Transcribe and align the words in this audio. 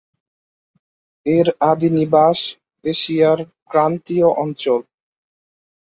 এর 1.25 1.47
আদিনিবাস 1.69 2.39
এশিয়ার 2.83 3.39
ক্রান্তীয় 3.69 4.27
অঞ্চল। 4.43 4.81